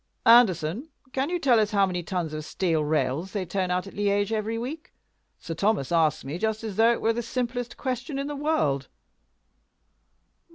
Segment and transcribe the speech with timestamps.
[0.25, 3.93] "Anderson, can you tell us how many tons of steel rails they turn out at
[3.93, 4.91] Liege every week?
[5.37, 8.87] Sir Thomas asks me, just as though it were the simplest question in the world."